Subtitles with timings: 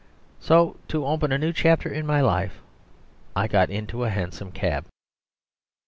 [0.39, 2.63] So to open a new chapter in my life
[3.35, 4.85] I got into a hansom cab.
[4.85, 4.91] VII.